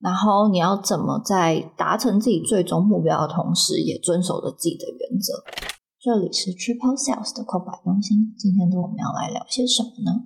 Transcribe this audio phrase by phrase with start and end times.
[0.00, 5.42] 然后你要怎么在达成自己最终目标的同时，也遵守着自己的原则。
[6.00, 10.22] 这里是 Triple Sales 的空白中心，今天的我们要来聊些什么呢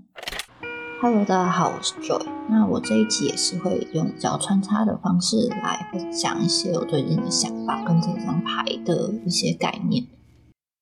[1.01, 2.23] ？Hello，大家好，我是 Joy。
[2.51, 10.05] 那我这一集也是会用比较穿插的方式来分享一些我最近的想法跟这张牌的一些概念。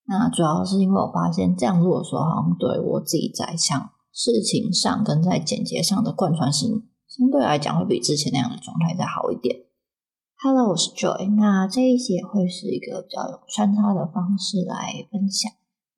[0.08, 3.78] 那主要是因为我发现这样做的时候，好像对我自己在想
[4.12, 6.89] 事情上跟在简洁上的贯穿性。
[7.10, 9.66] 相对来讲，会比之前那样的状态再好一点。
[10.38, 11.34] Hello，我是 Joy。
[11.34, 15.50] 那这一节会是一个比较有穿插的方式来分享。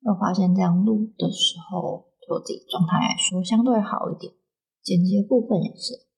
[0.09, 4.33] 我发现这样录的时候，对我自己状态来说相对好一点。
[4.81, 6.09] 剪辑部分也是。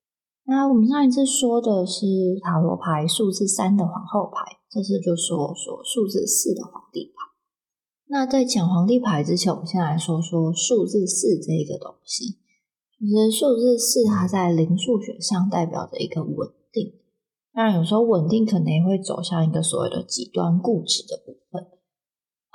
[0.45, 7.35] 那我们上一次说的是塔罗牌数字三的皇后牌，这次就说说数字四的皇帝牌。
[8.07, 12.39] 那在讲皇帝牌之前，我们先来说说数字四这一个东西。
[13.09, 16.99] 就是数字四，它在零数学上代表着一个稳定。
[17.53, 21.63] 当然，有时候稳定可能也会走向一个所谓的极端固执的部分。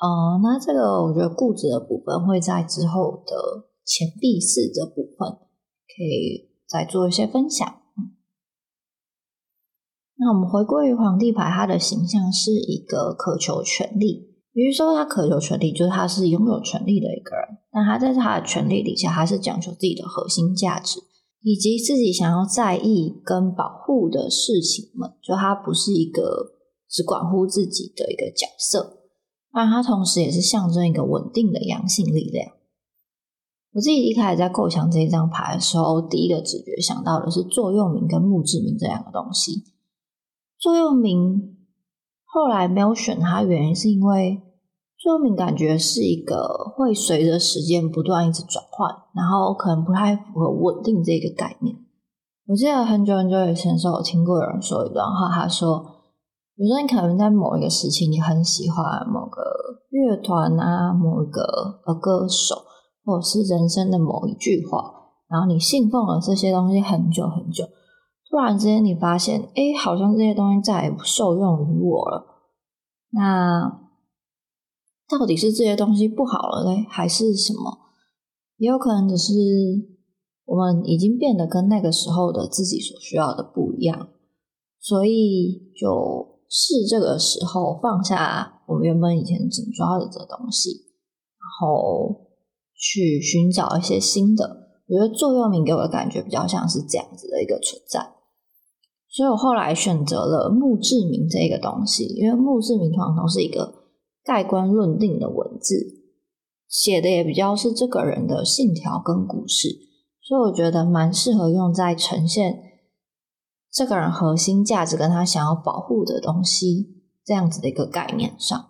[0.02, 7.66] 呃，那这个我觉得固执的部分会在之后的钱币四这部分可以再做一些分享。
[10.16, 14.28] 那我们回归于皇帝牌，它的形象是一个渴求权力。
[14.52, 17.59] 比如说，他渴求权利，就是他是拥有权利的一个人。
[17.72, 21.00] 但他在他的权利底下，他是讲求自己的核心价值，
[21.42, 25.12] 以及自己想要在意跟保护的事情们。
[25.22, 26.56] 就他不是一个
[26.88, 28.98] 只管乎自己的一个角色，
[29.52, 32.52] 但他同时也是象征一个稳定的阳性力量。
[33.72, 39.64] 我自己一开始在构想这一张牌的时候，第一个直觉想到的是座右铭跟墓志铭这两个东西。
[40.58, 41.56] 座右铭。
[42.32, 44.40] 后来没有选它，原因是因为
[45.00, 51.74] 座右铭感觉是一个会随着时间不断一直转换，然后可能不太符合稳定这个概念。
[52.46, 55.78] 我记得很久很久以前的时候，有听过有人说一段话，他说
[56.54, 59.40] ：“比如说你可能在某一个时期，你很喜欢某个
[59.88, 62.56] 乐团啊，某一个呃歌手，
[63.02, 64.92] 或者是人生的某一句话，
[65.30, 67.64] 然后你信奉了这些东西很久很久。”
[68.28, 72.26] 突然之间，你发现，哎，好像这些东西再也不受用于我了。
[73.12, 73.79] 那
[75.10, 77.78] 到底是这些东西不好了嘞，还是什么？
[78.56, 79.32] 也有可能只是
[80.44, 84.08] 我们已经变得跟那个时候的自己所需要的不一样，
[84.78, 90.70] 所以就是这个时候放下我们原本以前紧抓的这东西，
[91.38, 92.28] 然后
[92.74, 94.68] 去寻找一些新的。
[94.86, 98.14] 我觉得座右铭给我的感觉比较像是这样子的一个存在。
[99.08, 103.79] 所以我后来选择了墓志铭这个东西，因为墓志铭通常都是一个
[104.24, 105.74] 盖棺论定的文字，
[106.68, 109.68] 写的也比较是这个人的信条跟故事，
[110.20, 112.60] 所以我觉得蛮适合用在呈现
[113.70, 118.66] 这个人核心价值跟他想要保护的东西这样子的一个概念上。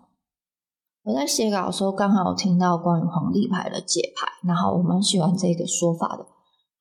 [1.03, 6.27] 我在写稿的时候刚好听到关于皇帝牌的解牌，然后我蛮喜欢这个说法的。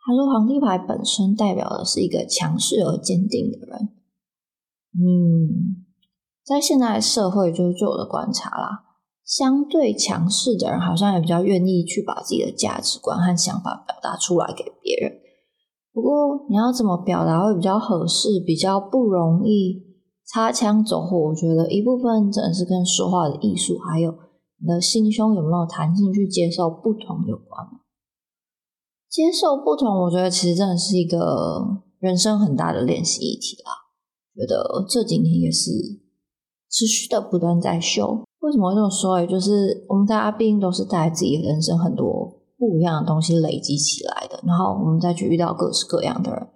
[0.02, 3.88] 他说：“皇帝牌本身代表的是一个强势而坚定的人。
[4.94, 5.79] 嗯，
[6.50, 8.82] 在现在社会，就是就我的观察啦，
[9.24, 15.12] 相对强势的人好像也比较愿意去把自己的价值观和想法表达出来给别人。
[15.92, 19.80] 不过，你要怎么表达会比较合适，比较不容易
[20.26, 21.28] 擦枪走火？
[21.28, 24.10] 我觉得一部分真的是跟说话的艺术，还有
[24.60, 27.64] 你的心胸有没有弹性去接受不同有关。”
[29.08, 31.62] 接受不同，我觉得其实真的是一个
[32.00, 33.70] 人生很大的练习议题啦。
[34.34, 35.70] 觉得这几年也是
[36.70, 38.22] 持续的不断在修。
[38.40, 39.20] 为什么会这么说？
[39.20, 46.48] 也就是我们大家毕竟都是带自己人生很多不一样的东西累积起来的，然后我们再去遇到各式各样的人，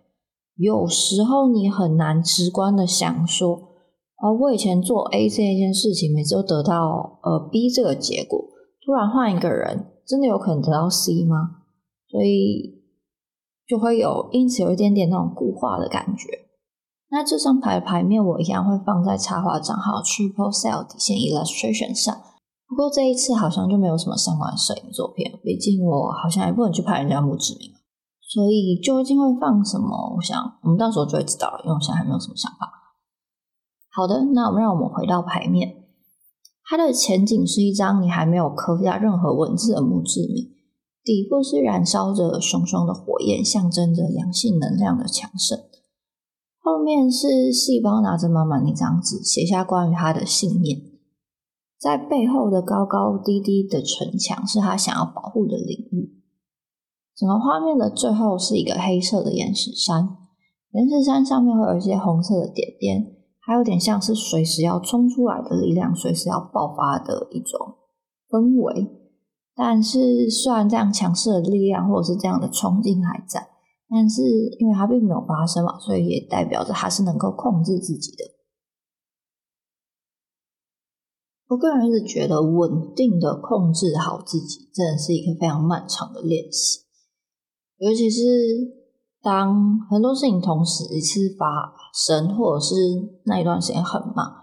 [0.56, 3.50] 有时候你很难直观的想说，
[4.22, 8.38] 哦，我以前做 A 这件事情，每次都得到呃 B 这个结果，
[8.84, 11.36] 突然换一个人，真的有可能得到 C 吗？
[12.08, 12.82] 所以
[13.66, 16.44] 就会有，因此有一点点那种固化的感觉。
[17.14, 22.12] 那这张牌牌面我一样会放在插画账号 Triple Cell 底线 Illustration 上。
[22.66, 27.70] 不过这一次好像就没有什么相关摄影作品，毕竟我好像也不能去拍人家墓志铭。
[28.20, 30.16] 所以究竟会放什么？
[30.16, 32.69] 我想我们到时候就会知道了，因为我现在还没有什么想法。
[33.93, 35.72] 好的，那我们让我们回到牌面，
[36.69, 40.50] 它的前景是一张你还没有刻下任何文字的墓志铭。
[41.05, 45.56] 底部是燃烧着熊熊的火焰，象征着阳性能量的强盛。
[46.64, 50.81] 后面是细胞拿着满满一张纸，写下关于他的信念。
[51.78, 56.22] 在背后的高高低低的城墙，是他想要保护的领域。
[57.14, 60.16] 整个画面的最后是一个黑色的岩石山，
[60.72, 67.75] 岩石山上面会有一些红色的点点，还有点像是随时要冲出来的力量，随时要爆发的一种
[68.31, 68.90] 氛围。
[69.55, 73.49] 但是，虽然这样强势的力量或者是这样的冲劲还在，
[73.88, 74.22] 但是
[74.58, 78.25] 因为它并没有发生嘛，所以也代表着它是能够控制自己的。
[81.48, 86.81] 我个人一直觉得，稳定的控制好自己，真的是一个非常漫长的练习，
[87.78, 88.84] 尤其是。
[89.25, 92.75] 当很多事情同时一次发生，或者是
[93.25, 94.34] 那一段时间很忙，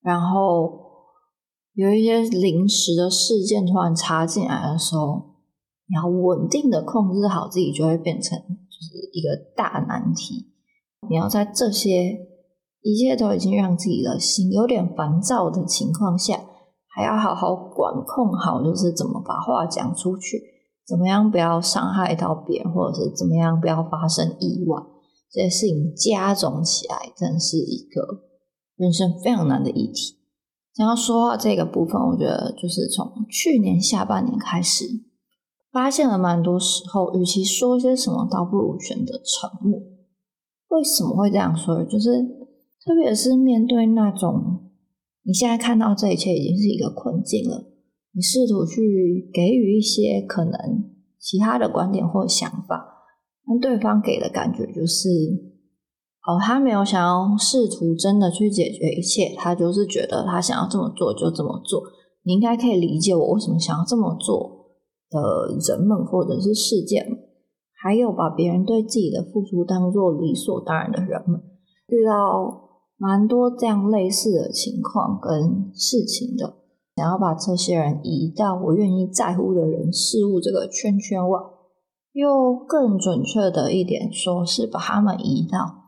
[0.00, 0.72] 然后
[1.74, 5.36] 有一些临时的事件突然插进来的时候，
[5.86, 8.36] 你要稳定的控制好自己，就会变成
[8.84, 10.52] 是一个大难题。
[11.08, 12.18] 你要在这些
[12.82, 16.40] 一切都已经让自己的心有点烦躁的情况下，
[16.88, 20.42] 还要好好管控好，就是怎么把话讲出去。
[20.86, 24.82] 怎么样不要伤害到别人，或者是怎么样不要发生意外，
[25.32, 28.24] 这些事情加总起来，真是一个
[28.76, 30.18] 人生非常难的议题。
[30.74, 34.84] 想要说话这个部分，我觉得就是从去年下半年开始，
[35.74, 39.80] 发现了蛮多时候，与其说些什么，倒不如选择沉默。
[40.68, 41.82] 为什么会这样说？
[41.82, 42.22] 就是
[42.84, 44.70] 特别是面对那种
[45.24, 47.64] 你现在看到这一切已经是一个困境了。
[48.12, 50.52] 你试图去给予一些可能
[51.18, 52.86] 其他的观点或想法，
[53.48, 55.08] 那对方给的感觉就是，
[56.24, 61.82] 哦，他没有想要试图真的去解决一切，他就是觉得他想要这么做就这么做。
[62.22, 64.63] 你应该可以理解我为什么想要这么做
[65.14, 67.06] 的人们或者是事件，
[67.72, 71.40] 还有把别人对自己的付出当做理所当然的人们，
[71.86, 76.56] 遇到蛮多这样类似的情况跟事情的。
[76.96, 81.40] 想要把这些人移到我愿意在乎的人事物这个圈圈外，
[82.12, 85.82] 又更准确的一点说，是把他们移到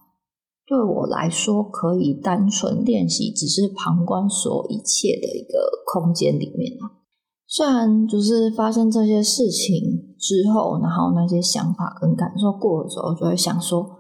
[0.67, 7.05] 对我来说可以单纯练习，只是旁观所一切的一个空间里面啊。
[7.46, 13.94] 虽然就是发生这些事情之后，然后那些想法跟感受过了之后，就会想说。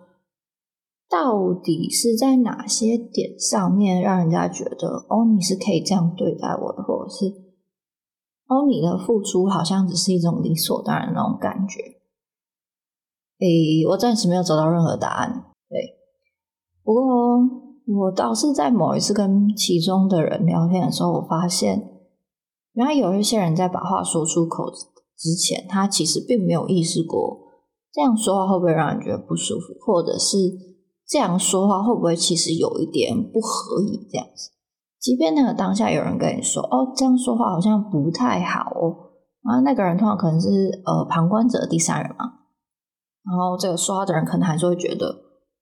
[1.08, 7.26] 到底是在哪些点上面让人家觉得哦，你是可以这样对待我的，或者是
[8.48, 11.80] 哦，你的付出好像只是一种理所当然的那种感觉？
[13.38, 15.44] 诶，我暂时没有找到任何答案。
[15.68, 15.78] 对，
[16.82, 17.04] 不过
[18.00, 21.95] 我倒是在某一次跟其中的人聊天的时候，我发现
[22.76, 27.40] 原来有一些人在把话说出口之前，他其实并没有意识过
[27.92, 30.36] 这样说话会不会让人觉得不舒服，或者是。
[31.08, 34.08] 这样说话会不会其实有一点不合理？
[34.10, 34.50] 这样子，
[34.98, 39.14] 即便那个当下有人跟你说：“哦，这样说话好像不太好哦。”
[39.46, 42.24] 啊，那个人通常可能是呃旁观者第三人嘛，
[43.22, 45.06] 然后这个说话的人可能还是会觉得：“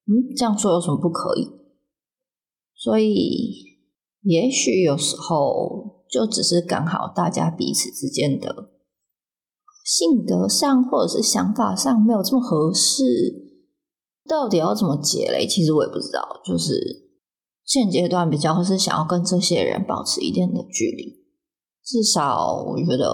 [0.08, 1.46] 嗯，这样说有什么不可以？”
[2.74, 3.66] 所以，
[4.22, 8.70] 也许有时候就只是刚好大家彼此之间的
[9.84, 13.42] 性格上或者是想法上没有这么合适。
[14.26, 15.46] 到底要怎么解嘞？
[15.46, 16.40] 其实我也不知道。
[16.44, 17.10] 就是
[17.64, 21.24] 现阶段比较是想要跟这些人保持一定的距离，
[21.84, 23.12] 至少我觉得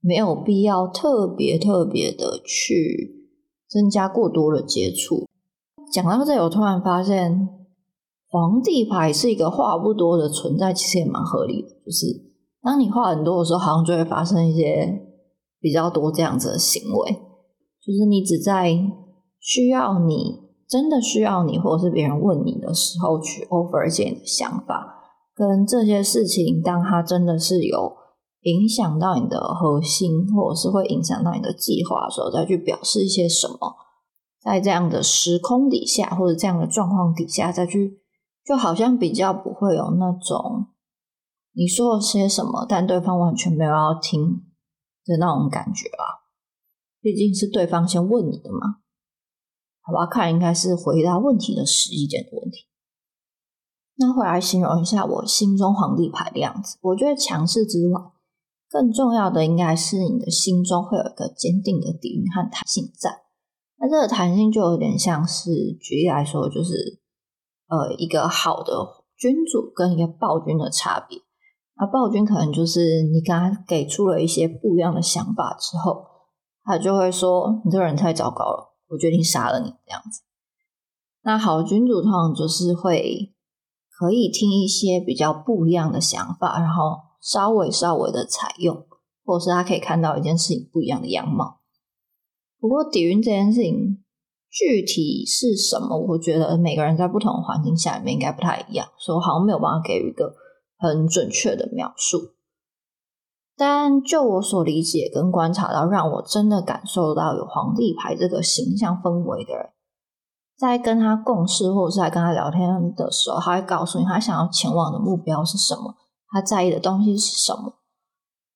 [0.00, 3.28] 没有必要特别特别的去
[3.68, 5.26] 增加过多的接触。
[5.92, 7.48] 讲到这，我突然发现
[8.28, 11.68] 皇帝牌是一个话不多的存在，其实也蛮合理的。
[11.84, 12.06] 就是
[12.62, 15.00] 当你话很多的时候，好像就会发生一些
[15.60, 17.12] 比较多这样子的行为，
[17.80, 18.78] 就是你只在。
[19.38, 25.04] 需要你真的需要你，或者是别人问你的时候，去 offer 一些你的想法，
[25.36, 27.92] 跟这些事情，当它真的是有
[28.40, 33.76] 影响到你的核心，或者是会影响到你的计划的时候，再去表示一些什么，
[34.42, 38.00] 在这样的时空底下，或者这样的状况底下，再去，
[38.46, 40.68] 就好像比较不会有那种
[41.52, 44.44] 你说了些什么，但对方完全没有要听
[45.04, 46.28] 的那种感觉吧。
[47.00, 48.76] 毕竟是对方先问你的嘛。
[49.80, 52.66] 好吧，看应该是回答问题的实际点的问题。
[53.96, 56.78] 那回来形容一下我心中皇帝牌的样子。
[56.82, 58.00] 我觉得强势之外，
[58.68, 63.22] 更重要的应该是你的心中会有一个坚定的底蕴和弹性在。
[63.78, 65.50] 那这个弹性就有点像是
[65.80, 67.00] 举例来说，就是
[67.68, 71.20] 呃一个好的君主跟一个暴君的差别。
[71.78, 76.06] 那暴君可能就是你刚他给出了一些不一样的想法之后，
[76.64, 78.74] 他就会说你这个人太糟糕了。
[78.88, 80.22] 我决定杀了你，这样子。
[81.22, 83.34] 那好，君主通常就是会
[83.90, 88.86] 可以听一些比较不一样的想法，然后稍微稍微的采用，
[89.24, 91.62] 或者是他可以看到一件事情不一样的样貌。
[92.60, 94.04] 不过底蕴这件事情，
[94.50, 100.34] 具体是什么，我觉得每个人在不同的环境下里面应该不太一样，所以我好像没有办法给予一个
[100.78, 102.18] 很准确的描述。
[103.58, 109.70] 但就我所理解跟观察到，让我真的感受到有皇帝牌这个形象氛围的人，
[110.58, 115.94] 在跟他共事或者是在跟他聊天的时候，他会告诉你他想要前往的目标是什么，
[116.30, 117.74] 他在意的东西是什么。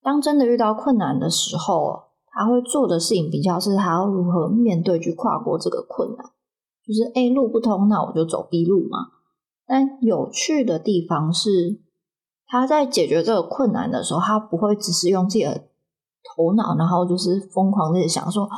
[0.02, 6.26] 当真的遇到困难的时候，他会做的事情比较是他要如何面对去跨过这个困难，
[6.86, 8.98] 就是 A 路不通，那我就走 B 路嘛。
[9.66, 11.80] 但有趣的地方是。
[12.52, 15.68] 他在解决这个困难的时候，他不会只是用自己的
[16.36, 18.56] 头脑，然后就是疯狂的想说啊，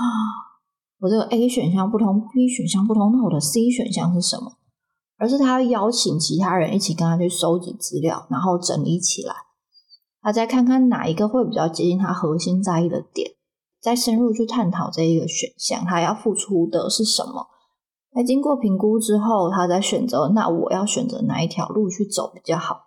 [0.99, 4.53] 我这个 A 选项不通，B 选项不通，那我的 C 选项是什么？
[5.19, 9.35] 而是他邀请其他人一起跟他去收集资料，然后整理起来，
[10.23, 13.33] 他再看看哪一个会比较接近他核心在意的点，
[13.83, 17.49] 再深入去探讨这一个选项，他要付出的是什么？
[18.15, 22.83] 在经过评估之后，他再选择，那我要选择哪一条路去走比较好？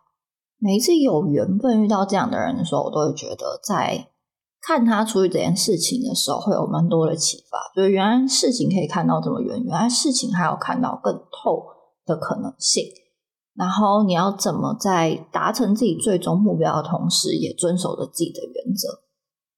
[0.57, 4.07] 每一次有缘分遇到这样的人的时候，我都会觉得在
[4.61, 7.59] 看他处理这件事情的时候，会有蛮多的启发。
[7.75, 11.65] 就是原来事情可以看到这么远，原来事情还有看到更透
[12.05, 12.83] 的可能性。
[13.53, 19.04] 然后你要怎么在达成自己最终目标的同时，也遵守着自己的原则？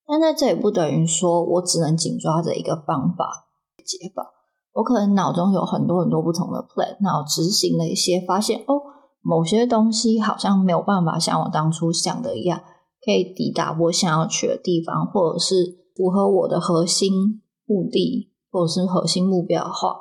[0.08, 3.48] 但在这也不等于说我只能紧抓着一个方法
[3.86, 4.34] 解法。
[4.74, 8.82] 我可能脑中有很多很多不同的 plan，那我执行了一些，发现哦。
[9.24, 12.62] 某些东西好像没有办法像我当初想的一样，
[13.04, 15.56] 可以抵达我想要去的地方，或者是
[15.94, 19.98] 符合我的核心目的，或者是核心目标的话，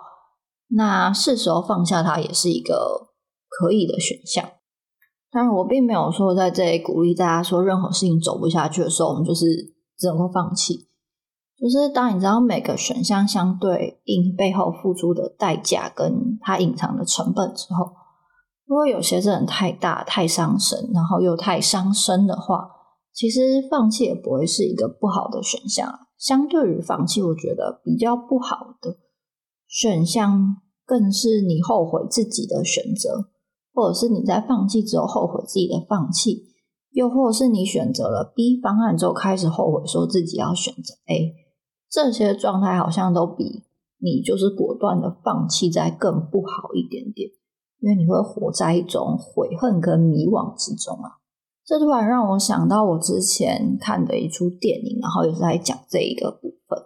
[0.69, 3.09] 那是时候放下它也是一个
[3.49, 4.45] 可以的选项。
[5.33, 10.89] 当然，我并没有说在这里鼓励大家说，任何事情走不下去的时候，我们就是只能够放弃。
[11.59, 17.93] 就是当你知道每个选项相对应背后付出的代价跟它隐藏的成本之后。
[18.69, 22.69] 如果有些真的太大、太伤神，然后又太伤身的话，
[23.13, 26.01] 其实放弃也不会是一个不好的选项。
[26.19, 28.97] 相对于放弃，我觉得比较不好的
[29.69, 33.31] 选项，更是你后悔自己的选择，
[33.73, 36.49] 或者是你在放弃之后后悔自己的放弃，
[36.97, 41.35] 又或是你选择了 B 方案之后开始后悔，说自己要选择 A，
[41.91, 43.65] 这些状态好像都比
[43.99, 47.29] 你就是果断的放弃在更不好一点点。
[47.81, 51.21] 因为你会活在一种悔恨跟迷惘之中啊！
[51.67, 56.79] 这突然让我想到我之前看的一出电影，然后也是在讲这一个部分。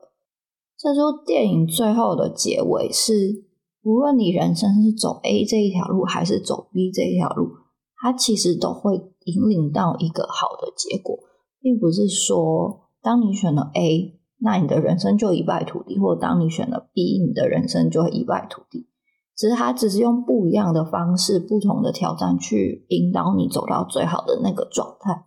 [0.76, 3.44] 这出电影最后的结尾是，
[3.84, 7.50] 无论你人生是走 A 这一条路，还是走 B 这一条路，
[8.02, 11.18] 它其实都会引领到一个好的结果，
[11.60, 18.88] 并不是说当你选了 A，那你的人生就一败涂地，或者当你选了 B，你的人生就会一败涂地。
[19.36, 25.24] 只是他只是用不一样的方式、不同的挑战去引导你走到最好的那个状态。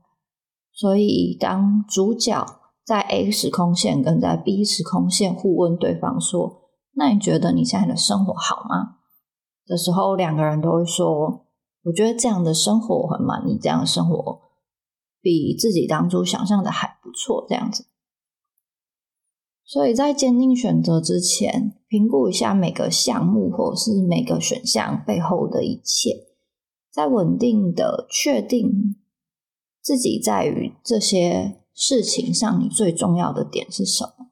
[0.71, 2.45] 所以，当主角
[2.85, 6.61] 在 A 时空线跟在 B 时空线互问对方说
[6.93, 8.97] ：“那你觉得你现在的生活好吗？”
[9.65, 11.47] 的时候，两个人都会说
[11.83, 14.41] ：“我觉得这样的生活我很满意，这样的生活
[15.21, 17.85] 比自己当初想象的还不错。”这样子。
[19.65, 26.27] 所以在坚定选择之前，评估一下每个项目或是每个选项背后的一切，
[26.91, 28.95] 在稳定的确定
[29.81, 34.27] 自己在于这些事情上，你最重要的点是什么？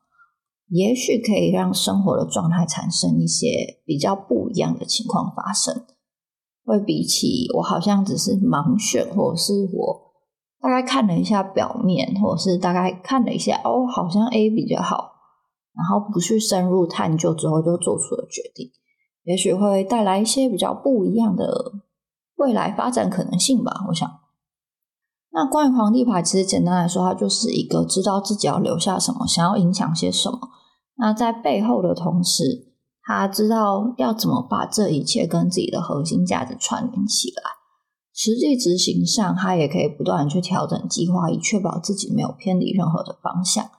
[0.67, 5.85] 也许可以让生活的状态产生一些比较不一样的情况发生，
[6.65, 10.11] 会比起我好像只是盲选，或者是我
[10.61, 15.09] 大概看了一下表面，或者是大概看了一下，哦，好像 A 比较好。
[15.73, 18.69] 然后不去深入探究之后就做出了决定，
[19.23, 21.71] 也许会带来一些比较不一样的
[22.35, 23.85] 未来发展可能性吧。
[23.87, 24.11] 我想，
[25.31, 30.39] 那关于皇帝牌，其实简单来说，它就是一个知道自己要留下什么，想要影响些什么。
[30.97, 32.70] 那在背后的同时，
[33.03, 37.41] 他知道要怎么把这一切跟自己的核心价值串联起来。
[38.13, 43.69] 实际执行上，他也可以不断去调整计划，以确保自己没有偏离任何的方向。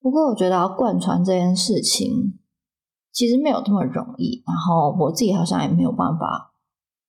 [0.00, 2.38] 不过，我觉得要贯穿这件事情，
[3.12, 4.42] 其实没有这么容易。
[4.46, 6.54] 然后，我自己好像也没有办法，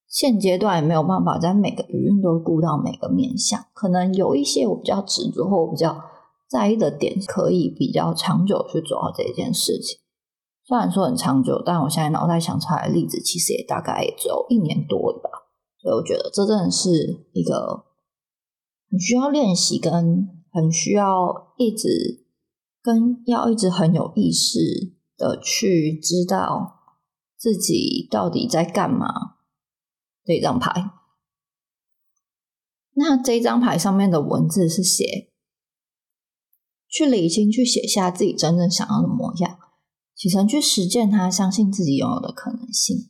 [0.07, 3.65] 现阶段也没有办法在每个语音都顾到每个面向。
[3.73, 5.97] 可能有一些我比较执着或我比较
[6.47, 10.02] 在意的点，可以比较长久去做好这件事情。
[10.65, 15.29] 虽然说很长久，但我现在脑袋想出来的例子，其实也大概只有一年多了吧。
[15.79, 17.85] 所以，我觉得这真的是一个
[18.89, 22.21] 很需要练习，跟很需要一直。
[22.85, 24.59] 跟要一直很有意识
[25.15, 26.81] 的去知道
[27.37, 29.37] 自己到底在干嘛
[30.25, 30.91] 这张牌。
[32.95, 35.31] 那这张牌上面的文字是写。
[36.89, 39.57] 去理清，去写下自己真正想要的模样，
[40.23, 43.09] 启程去实践它，相信自己拥有的可能性。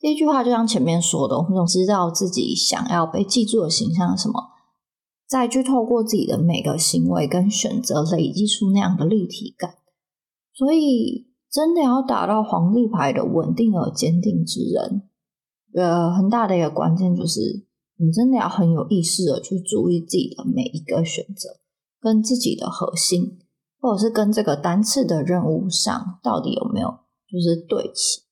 [0.00, 4.42] 第一句话就像前面说的，我们总知道自己想要被记住的形象是什么，
[5.28, 9.74] 再去透过自己的每个行为跟选择，累积出那样的立体感。
[10.54, 15.02] 所以，真的要达到皇帝牌的稳定而坚定之人，
[15.74, 17.66] 呃，很大的一个关键就是，
[17.98, 21.60] 你真的要很有意识的去注意自己的每一个选择。
[22.00, 23.38] 跟自己的核心，
[23.82, 26.88] 或者是跟这个单次的任务上，到底有没有
[27.28, 28.22] 就是对齐？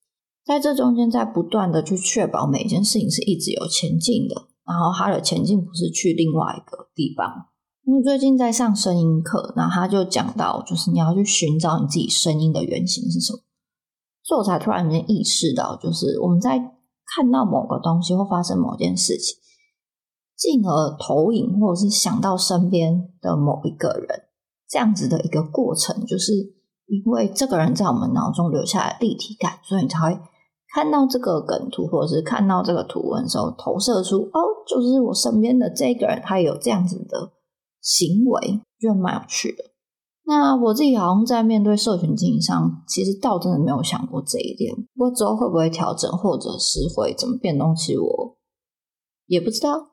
[0.47, 7.49] 在这中间，在不断的去确保每件事情是一直有前进的，然后他的前进不是去另外一个地方。
[7.83, 13.41] 因为最近在上声音课，那他就讲到，就是你要去寻找你自己声音的原型是什么。
[14.23, 16.59] 所以我才突然间意识到，就是我们在
[17.05, 19.37] 看到某个东西或发生某件事情。
[20.37, 24.23] 进而投影，或者是想到身边的某一个人，
[24.71, 26.33] 这样子的一个过程，就是
[26.87, 30.21] 因为这个人在我们脑中留下来立体感，所以你才会
[30.73, 37.33] 看到这个梗图，或者是看到这个图文的时候，投射出哦，就是我身边的这个人，他有这样子的
[37.81, 39.65] 行为，觉得蛮有趣的。
[40.25, 44.73] 那我自己好像在面对社群经营上，其实倒真的没有想过这一点。
[44.95, 48.37] 不过之后会不会调整，或者是会怎么变动，其实我
[49.27, 49.89] 也不知道。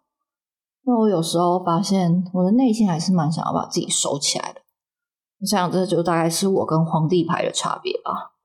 [0.85, 4.61] 那我有时候发现，我的内心还是蛮想要把自己收起来的。
[5.39, 8.35] 我想，这就大概是我跟皇帝牌的差别吧。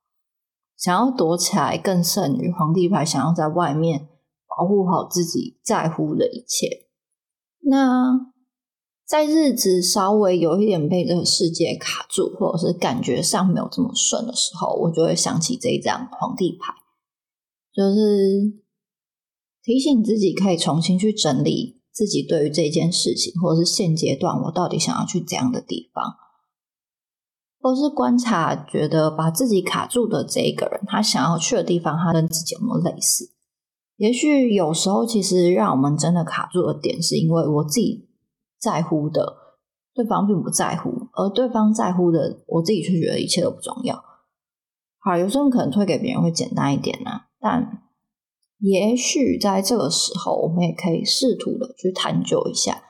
[0.77, 4.09] 想要躲起来，更胜于皇帝牌想要在外面
[4.49, 6.89] 保护好自己在乎的一切。
[7.61, 8.33] 那
[9.07, 16.75] 在日子稍微有一点被这个世界卡住，或者是感觉上没有这么顺的时候，我就会想起这一张皇帝牌，
[17.73, 18.61] 就是
[19.63, 21.81] 提醒自己可以重新去整理。
[21.95, 26.15] 自己对于这件事情，或者是现阶段我到底想要去怎样的地方，
[27.63, 33.31] 或是观察，觉得把自己卡住的这一个人，他想要去的地方，他跟自己有没有类似？
[33.97, 38.09] 也许有时候，其实让我们真的卡住的点，是因为我自己
[38.59, 39.35] 在乎的，
[39.95, 44.03] 对方并不在乎，而对方在乎的，我自己却觉得一切都不重要。
[44.99, 47.83] 好，有时候可能推给别人会简单一点呢，但。
[48.65, 52.81] 也许在这个时候，我们也可以试图的去探究一下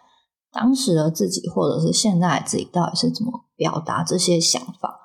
[0.52, 4.98] 当时的自己，或者是现在自己到底是怎么表达这些想法。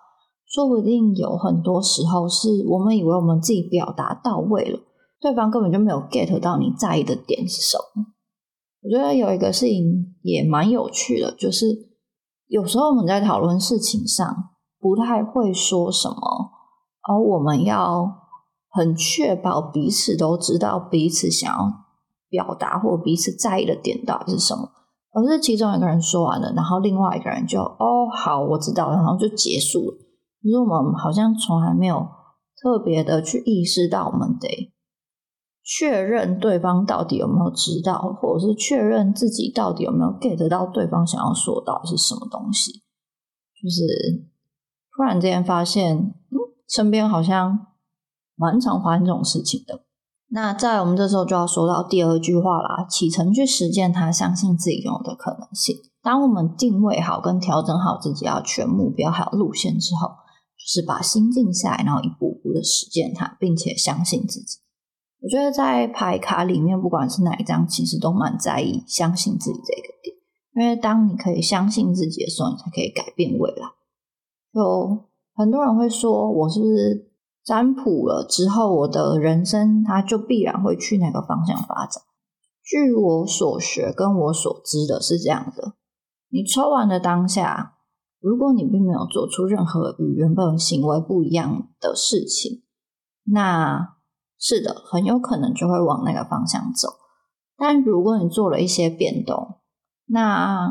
[0.47, 4.79] 说不定有很多时候是我们以为我们自己表达到位了，
[5.21, 8.05] 对方根本就没有 get 到你在意的点是什么。
[8.81, 11.67] 我觉得有一个事情也蛮有趣的，就是
[12.47, 16.51] 有时候我们在讨论事情上不太会说什么，
[17.07, 18.23] 而我们要。
[18.69, 21.85] 很确保彼此都知道彼此想要
[22.29, 24.69] 表达或彼此在意的点到底是什么，
[25.17, 29.97] 而是其中一个人说完了，然后另外一个人就哦好我知道，然后就结束了。
[30.43, 32.07] 可是我们好像从来没有
[32.61, 34.71] 特别的去意识到，我们得
[35.63, 42.83] 确认对方到底有没有知道，或者是确认自己到底有没有 get 到对方想要说到是什么东西。
[43.59, 44.27] 就是
[44.95, 47.65] 突然之间发现，嗯，身边好像。
[48.39, 49.86] 蛮常发生这种事情的。
[50.29, 55.77] 那在我们这时候就要说到第二句话啦：启程去实践它，相信自己拥有的可能性。
[56.03, 64.57] 当我们定位好跟调整好自己要去的目标还有路线之后，就是把心静下来，然后一步步的实践它，并且相信自己。
[65.21, 70.15] 我觉得在牌卡里面，不管是哪一张，其实都蛮在意相信自己这个点。
[70.55, 73.67] 因为当你可以相信自己的时候，你才可以改变未来。
[74.53, 77.06] 就很多人会说，我是不是？
[77.47, 82.03] 占卜了之后，我的人生它就必然会去那个方向发展。
[82.61, 85.75] 据我所学跟我所知的是这样的：
[86.29, 87.77] 你抽完的当下，
[88.19, 92.63] 如果你并没有做出任何与原本行为不一样的事情，
[93.23, 93.95] 那
[94.37, 96.89] 是的，很有可能就会往那个方向走。
[97.55, 99.61] 但如果你做了一些变动，
[100.07, 100.67] 那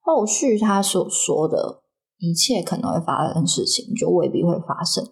[0.00, 1.82] 后续他所说的
[2.16, 5.06] 一切可能会发生的事情，就未必会发生。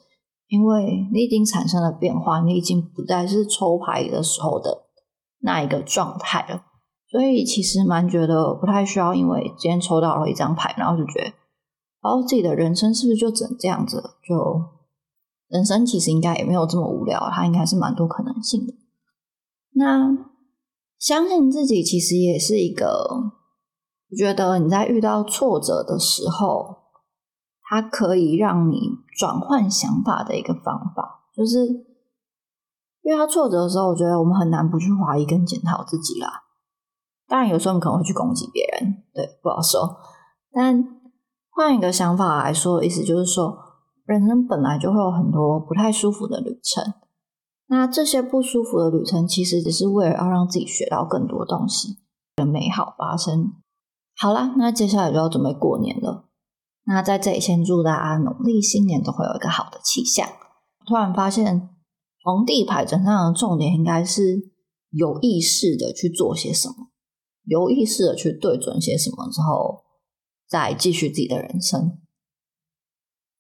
[0.53, 4.85] 因为你已经产生了变化，你已经不再是抽牌的时候的
[5.41, 6.67] 那一个状态了，
[7.11, 11.31] 所以其实蛮觉得不太需要，因为今天抽到了一张牌，然后就觉得，
[12.03, 14.03] 哦，自己的人生是不是就只能这样子？
[14.29, 14.63] 就
[15.49, 18.75] 人生其实应该也没有这么无聊，它应该是蛮多可能性的。
[19.71, 20.15] 那
[20.99, 23.33] 相信自己其实也是一个，
[24.11, 26.82] 我觉得你在遇到挫折的时候。
[27.73, 31.67] 它可以让你转换想法的一个方法，就是
[33.01, 36.43] 遇到挫折的时候，我觉得我们很难不去怀疑跟检讨自己啦。
[37.27, 39.97] 当然，有时候我们可能会去攻击别人，对，不好说。
[40.53, 40.85] 但
[41.49, 43.57] 换一个想法来说，意思就是说，
[44.05, 46.93] 人生本来就会有很多不太舒服的旅程。
[47.69, 51.97] 那这些不舒服的旅程，其实只是为了要让自己学到更多东西，
[52.37, 53.55] 的美好发生。
[54.15, 56.29] 好啦，那接下来就要准备过年了。
[56.85, 60.29] 那在这里先祝大家农历新年都会有一个好的气象。
[60.87, 61.71] 突然发现
[62.23, 64.51] 皇帝牌整上的重点应该是
[64.91, 66.91] 有意识的去做些什么，
[67.45, 69.85] 有意识的去对准些什么之后，
[70.49, 71.99] 再继续自己的人生。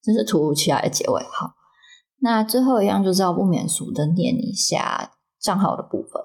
[0.03, 1.55] 真是突如其来的结尾，好。
[2.21, 6.23] 那最后一样就是要不免俗的念一下账号的部分。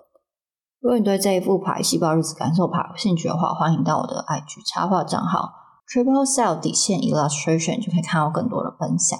[0.80, 5.52] 如果你对这一副牌细胞日子感受牌有兴趣的话，欢迎到我的 IG 插画账号
[5.88, 9.17] Triple Cell 底线 Illustration 就可以看到更多的分享。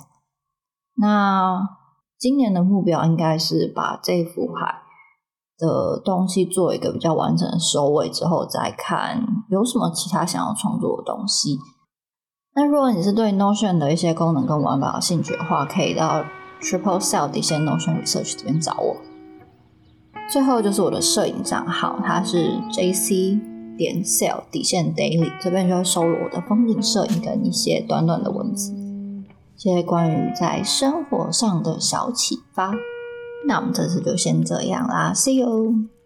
[0.96, 1.62] 那
[2.20, 4.82] 今年的目标应该是把这一副牌
[5.58, 11.58] 的东西做一个比较完整的收尾之后，再看有什么其他想要创作的东西。
[12.56, 16.24] 那如果你是对 Notion 的一些功能跟玩法有兴趣的话，可以到。
[16.60, 18.98] Triple Cell 底线 Notion Research 这边找我。
[20.28, 23.40] 最后就是我的摄影账号，它是 JC
[23.78, 32.74] 点 sell 底线 Daily，这边就会收录我的风景摄影跟一些短短的文字，一些关于在生活上的小启发。
[33.48, 35.97] 那我们这次就先这样啦，See you。